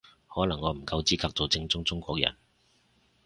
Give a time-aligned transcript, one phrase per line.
[0.27, 2.35] 可能我唔夠資格做正宗中國人